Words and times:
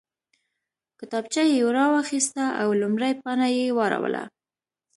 کتابچه 0.99 1.41
یې 1.51 1.59
راواخیسته 1.77 2.45
او 2.61 2.67
لومړۍ 2.81 3.13
پاڼه 3.23 3.47
یې 3.57 3.65
واړوله 3.77 4.23